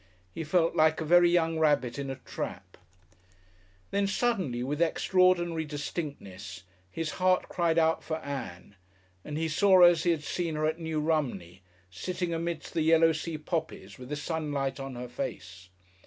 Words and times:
He 0.33 0.43
felt 0.43 0.75
like 0.75 0.99
a 0.99 1.05
very 1.05 1.29
young 1.29 1.59
rabbit 1.59 1.99
in 1.99 2.09
a 2.09 2.15
trap. 2.15 2.75
Then 3.91 4.07
suddenly, 4.07 4.63
with 4.63 4.81
extraordinary 4.81 5.63
distinctness, 5.63 6.63
his 6.89 7.11
heart 7.11 7.47
cried 7.49 7.77
out 7.77 8.03
for 8.03 8.17
Ann, 8.17 8.75
and 9.23 9.37
he 9.37 9.47
saw 9.47 9.75
her 9.75 9.83
as 9.83 10.01
he 10.01 10.09
had 10.09 10.23
seen 10.23 10.55
her 10.55 10.65
at 10.65 10.79
New 10.79 10.99
Romney, 10.99 11.61
sitting 11.91 12.33
amidst 12.33 12.73
the 12.73 12.81
yellow 12.81 13.11
sea 13.11 13.37
poppies 13.37 13.99
with 13.99 14.09
the 14.09 14.15
sunlight 14.15 14.79
on 14.79 14.95
her 14.95 15.07
face. 15.07 15.69